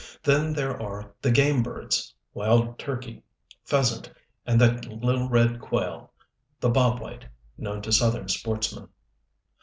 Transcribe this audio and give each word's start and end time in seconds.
Then 0.23 0.51
there 0.53 0.81
are 0.81 1.13
the 1.21 1.29
game 1.29 1.61
birds: 1.61 2.15
wild 2.33 2.79
turkey, 2.79 3.21
pheasant, 3.63 4.11
and 4.47 4.59
that 4.59 4.87
little 4.87 5.29
red 5.29 5.61
quail, 5.61 6.11
the 6.59 6.69
Bob 6.71 6.99
White 6.99 7.25
known 7.55 7.83
to 7.83 7.91
Southern 7.91 8.27
sportsmen. 8.27 8.87